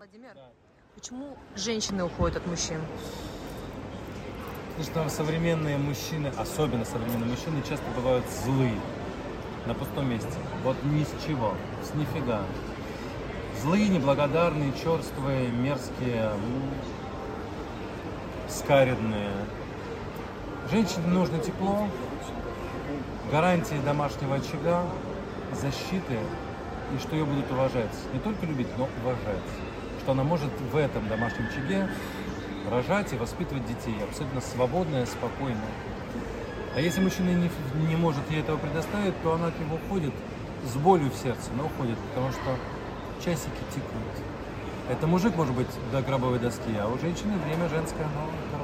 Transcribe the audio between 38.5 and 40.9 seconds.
предоставить, то она от него уходит с